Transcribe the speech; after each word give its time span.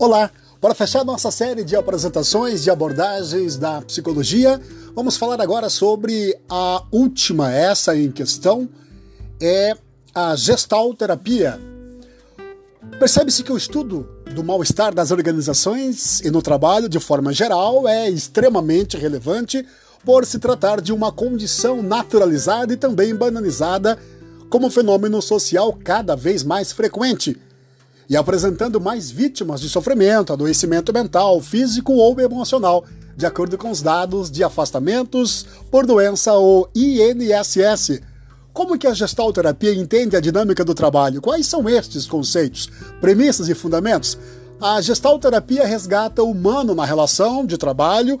Olá! 0.00 0.30
Para 0.62 0.74
fechar 0.74 1.04
nossa 1.04 1.30
série 1.30 1.62
de 1.62 1.76
apresentações 1.76 2.62
de 2.62 2.70
abordagens 2.70 3.58
da 3.58 3.82
psicologia, 3.82 4.58
vamos 4.94 5.18
falar 5.18 5.42
agora 5.42 5.68
sobre 5.68 6.34
a 6.48 6.82
última, 6.90 7.52
essa 7.52 7.94
em 7.94 8.10
questão, 8.10 8.66
é 9.38 9.74
a 10.14 10.34
gestalterapia. 10.34 11.60
Percebe-se 12.98 13.42
que 13.42 13.52
o 13.52 13.58
estudo 13.58 14.08
do 14.34 14.42
mal-estar 14.42 14.94
das 14.94 15.10
organizações 15.10 16.20
e 16.20 16.30
no 16.30 16.40
trabalho, 16.40 16.88
de 16.88 16.98
forma 16.98 17.30
geral, 17.30 17.86
é 17.86 18.08
extremamente 18.08 18.96
relevante 18.96 19.66
por 20.02 20.24
se 20.24 20.38
tratar 20.38 20.80
de 20.80 20.94
uma 20.94 21.12
condição 21.12 21.82
naturalizada 21.82 22.72
e 22.72 22.76
também 22.78 23.14
banalizada 23.14 23.98
como 24.48 24.70
fenômeno 24.70 25.20
social 25.20 25.78
cada 25.84 26.16
vez 26.16 26.42
mais 26.42 26.72
frequente 26.72 27.38
e 28.10 28.16
apresentando 28.16 28.80
mais 28.80 29.08
vítimas 29.08 29.60
de 29.60 29.68
sofrimento, 29.68 30.32
adoecimento 30.32 30.92
mental, 30.92 31.40
físico 31.40 31.92
ou 31.92 32.18
emocional, 32.18 32.84
de 33.16 33.24
acordo 33.24 33.56
com 33.56 33.70
os 33.70 33.80
dados 33.80 34.28
de 34.28 34.42
afastamentos 34.42 35.46
por 35.70 35.86
doença 35.86 36.32
ou 36.32 36.68
INSS. 36.74 38.00
Como 38.52 38.76
que 38.76 38.88
a 38.88 38.94
gestalterapia 38.94 39.72
entende 39.72 40.16
a 40.16 40.20
dinâmica 40.20 40.64
do 40.64 40.74
trabalho? 40.74 41.20
Quais 41.20 41.46
são 41.46 41.68
estes 41.68 42.04
conceitos, 42.04 42.68
premissas 43.00 43.48
e 43.48 43.54
fundamentos? 43.54 44.18
A 44.60 44.80
gestalterapia 44.80 45.64
resgata 45.64 46.20
o 46.20 46.32
humano 46.32 46.74
na 46.74 46.84
relação 46.84 47.46
de 47.46 47.56
trabalho, 47.56 48.18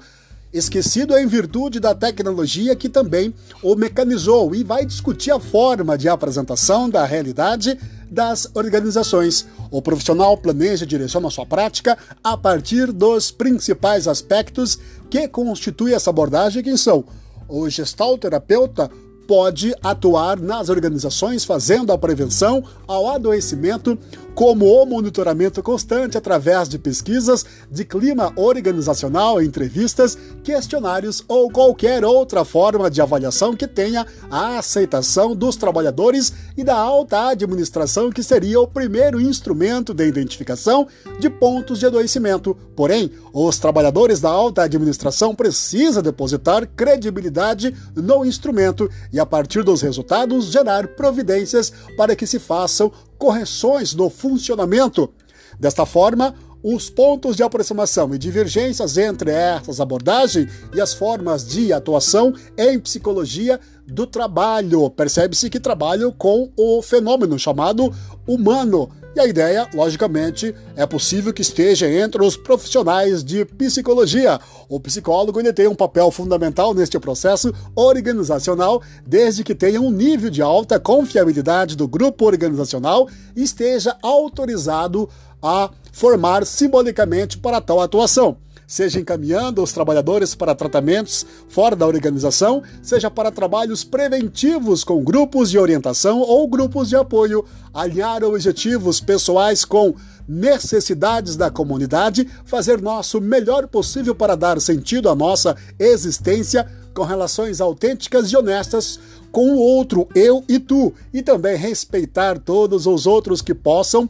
esquecido 0.52 1.18
em 1.18 1.26
virtude 1.26 1.80
da 1.80 1.96
tecnologia 1.96 2.76
que 2.76 2.88
também 2.88 3.34
o 3.60 3.74
mecanizou 3.74 4.54
e 4.54 4.62
vai 4.62 4.86
discutir 4.86 5.32
a 5.32 5.40
forma 5.40 5.98
de 5.98 6.08
apresentação 6.08 6.88
da 6.88 7.04
realidade 7.04 7.76
das 8.10 8.48
organizações. 8.54 9.46
O 9.70 9.80
profissional 9.80 10.36
planeja 10.36 10.84
e 10.84 10.88
direciona 10.88 11.30
sua 11.30 11.46
prática 11.46 11.96
a 12.22 12.36
partir 12.36 12.90
dos 12.90 13.30
principais 13.30 14.08
aspectos 14.08 14.78
que 15.08 15.28
constituem 15.28 15.94
essa 15.94 16.10
abordagem, 16.10 16.62
que 16.62 16.76
são 16.76 17.04
o 17.48 17.68
gestalterapeuta 17.68 18.90
pode 19.26 19.72
atuar 19.80 20.40
nas 20.40 20.68
organizações 20.68 21.44
fazendo 21.44 21.92
a 21.92 21.98
prevenção 21.98 22.64
ao 22.86 23.08
adoecimento, 23.08 23.96
como 24.34 24.66
o 24.66 24.86
monitoramento 24.86 25.62
constante 25.62 26.16
através 26.16 26.68
de 26.68 26.78
pesquisas 26.78 27.44
de 27.70 27.84
clima 27.84 28.32
organizacional, 28.36 29.42
entrevistas, 29.42 30.16
questionários 30.42 31.24
ou 31.28 31.50
qualquer 31.50 32.04
outra 32.04 32.44
forma 32.44 32.90
de 32.90 33.00
avaliação 33.00 33.54
que 33.54 33.66
tenha 33.66 34.06
a 34.30 34.58
aceitação 34.58 35.34
dos 35.34 35.56
trabalhadores 35.56 36.32
e 36.56 36.64
da 36.64 36.76
alta 36.76 37.28
administração, 37.28 38.10
que 38.10 38.22
seria 38.22 38.60
o 38.60 38.66
primeiro 38.66 39.20
instrumento 39.20 39.92
de 39.92 40.06
identificação 40.06 40.86
de 41.18 41.28
pontos 41.28 41.78
de 41.78 41.86
adoecimento. 41.86 42.56
Porém, 42.74 43.10
os 43.32 43.58
trabalhadores 43.58 44.20
da 44.20 44.30
alta 44.30 44.62
administração 44.62 45.34
precisam 45.34 46.02
depositar 46.02 46.66
credibilidade 46.66 47.74
no 47.94 48.24
instrumento 48.24 48.90
e 49.12 49.20
a 49.20 49.26
partir 49.26 49.62
dos 49.62 49.82
resultados, 49.82 50.46
gerar 50.46 50.88
providências 50.88 51.72
para 51.96 52.16
que 52.16 52.26
se 52.26 52.38
façam 52.38 52.90
correções 53.20 53.94
no 53.94 54.08
funcionamento. 54.08 55.12
Desta 55.58 55.84
forma, 55.84 56.34
os 56.62 56.88
pontos 56.88 57.36
de 57.36 57.42
aproximação 57.42 58.14
e 58.14 58.18
divergências 58.18 58.96
entre 58.96 59.30
essas 59.30 59.78
abordagens 59.78 60.50
e 60.74 60.80
as 60.80 60.94
formas 60.94 61.46
de 61.46 61.70
atuação 61.70 62.32
em 62.56 62.80
psicologia 62.80 63.60
do 63.86 64.06
trabalho. 64.06 64.88
Percebe-se 64.88 65.50
que 65.50 65.60
trabalham 65.60 66.10
com 66.10 66.50
o 66.56 66.80
fenômeno 66.80 67.38
chamado 67.38 67.92
humano 68.26 68.90
e 69.14 69.20
a 69.20 69.26
ideia, 69.26 69.68
logicamente, 69.74 70.54
é 70.76 70.86
possível 70.86 71.32
que 71.32 71.42
esteja 71.42 71.88
entre 71.88 72.22
os 72.24 72.36
profissionais 72.36 73.24
de 73.24 73.44
psicologia. 73.44 74.38
O 74.68 74.78
psicólogo 74.78 75.40
ele 75.40 75.52
tem 75.52 75.66
um 75.66 75.74
papel 75.74 76.10
fundamental 76.10 76.72
neste 76.72 76.98
processo 76.98 77.52
organizacional, 77.74 78.80
desde 79.04 79.42
que 79.42 79.54
tenha 79.54 79.80
um 79.80 79.90
nível 79.90 80.30
de 80.30 80.40
alta 80.40 80.78
confiabilidade 80.78 81.76
do 81.76 81.88
grupo 81.88 82.24
organizacional 82.24 83.08
e 83.34 83.42
esteja 83.42 83.96
autorizado 84.00 85.08
a 85.42 85.70
formar 85.92 86.46
simbolicamente 86.46 87.36
para 87.38 87.60
tal 87.60 87.80
atuação 87.80 88.36
seja 88.70 89.00
encaminhando 89.00 89.60
os 89.64 89.72
trabalhadores 89.72 90.36
para 90.36 90.54
tratamentos 90.54 91.26
fora 91.48 91.74
da 91.74 91.88
organização, 91.88 92.62
seja 92.80 93.10
para 93.10 93.32
trabalhos 93.32 93.82
preventivos 93.82 94.84
com 94.84 95.02
grupos 95.02 95.50
de 95.50 95.58
orientação 95.58 96.20
ou 96.20 96.46
grupos 96.46 96.88
de 96.88 96.94
apoio, 96.94 97.44
alinhar 97.74 98.22
objetivos 98.22 99.00
pessoais 99.00 99.64
com 99.64 99.92
necessidades 100.28 101.34
da 101.34 101.50
comunidade, 101.50 102.28
fazer 102.44 102.80
nosso 102.80 103.20
melhor 103.20 103.66
possível 103.66 104.14
para 104.14 104.36
dar 104.36 104.60
sentido 104.60 105.08
à 105.08 105.16
nossa 105.16 105.56
existência 105.76 106.64
com 106.94 107.02
relações 107.02 107.60
autênticas 107.60 108.30
e 108.30 108.36
honestas 108.36 109.00
com 109.32 109.50
o 109.50 109.58
outro, 109.58 110.06
eu 110.14 110.44
e 110.48 110.60
tu, 110.60 110.94
e 111.12 111.22
também 111.22 111.56
respeitar 111.56 112.38
todos 112.38 112.86
os 112.86 113.04
outros 113.04 113.42
que 113.42 113.52
possam 113.52 114.08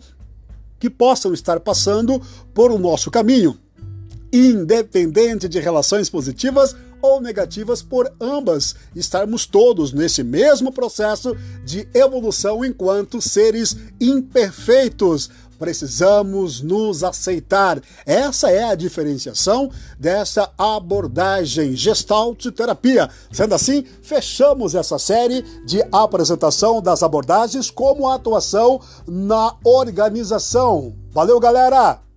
que 0.79 0.91
possam 0.91 1.33
estar 1.33 1.61
passando 1.61 2.21
por 2.53 2.71
o 2.71 2.79
nosso 2.79 3.11
caminho 3.11 3.59
independente 4.33 5.49
de 5.49 5.59
relações 5.59 6.09
positivas 6.09 6.75
ou 7.03 7.21
negativas 7.21 7.83
por 7.83 8.13
ambas, 8.21 8.75
estarmos 8.95 9.47
todos 9.47 9.93
nesse 9.93 10.23
mesmo 10.23 10.71
processo 10.71 11.37
de 11.65 11.89
evolução 11.95 12.65
enquanto 12.65 13.21
seres 13.21 13.77
imperfeitos. 14.01 15.31
Precisamos 15.59 16.63
nos 16.63 17.05
aceitar. 17.05 17.83
Essa 18.07 18.51
é 18.51 18.65
a 18.65 18.75
diferenciação 18.75 19.71
dessa 19.99 20.51
abordagem 20.57 21.77
Gestalt 21.77 22.47
Terapia. 22.47 23.11
Sendo 23.31 23.55
assim, 23.55 23.85
fechamos 24.01 24.75
essa 24.75 24.99
série 24.99 25.43
de 25.67 25.85
apresentação 25.93 26.81
das 26.81 27.03
abordagens 27.03 27.71
como 27.71 28.09
atuação 28.09 28.81
na 29.07 29.55
organização. 29.63 30.95
Valeu, 31.13 31.39
galera! 31.39 32.10